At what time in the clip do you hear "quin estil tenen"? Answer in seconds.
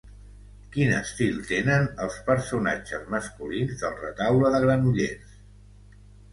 0.75-1.85